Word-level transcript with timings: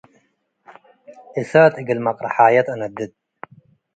እሳት 1.39 1.73
እግል 1.81 1.99
መቅርሓየ 2.05 2.55
ተአነድድ። 2.65 3.11